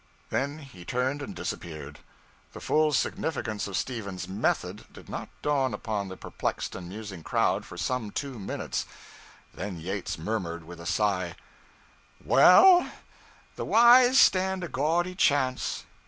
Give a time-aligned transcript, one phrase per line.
[0.31, 1.99] Then he turned and disappeared.
[2.53, 7.67] The full significance of Stephen's 'method' did not dawn upon the perplexed and musing crowd
[7.67, 8.87] for some two minutes;
[9.51, 11.35] and then Yates murmured with a sigh
[12.19, 12.89] 'Well,
[13.55, 15.83] the Y's stand a gaudy chance.